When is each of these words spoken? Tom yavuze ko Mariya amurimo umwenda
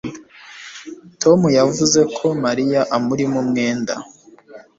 Tom 1.21 1.39
yavuze 1.57 1.99
ko 2.17 2.27
Mariya 2.43 2.81
amurimo 2.95 3.35
umwenda 3.43 3.93